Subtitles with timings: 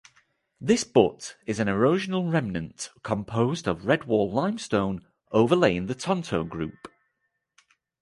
[0.59, 6.91] This butte is an erosional remnant composed of Redwall Limestone overlaying the Tonto Group.